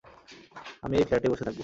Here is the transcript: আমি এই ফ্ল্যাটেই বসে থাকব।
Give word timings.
আমি 0.83 0.95
এই 0.97 1.05
ফ্ল্যাটেই 1.05 1.31
বসে 1.31 1.45
থাকব। 1.47 1.59